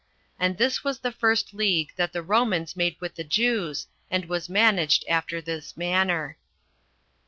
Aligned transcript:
And 0.39 0.57
this 0.57 0.83
was 0.83 0.97
the 0.97 1.11
first 1.11 1.53
league 1.53 1.91
that 1.95 2.11
the 2.11 2.23
Romans 2.23 2.75
made 2.75 2.95
with 2.99 3.13
the 3.13 3.23
Jews, 3.23 3.85
and 4.09 4.25
was 4.25 4.49
managed 4.49 5.05
after 5.07 5.41
this 5.41 5.77
manner. 5.77 6.39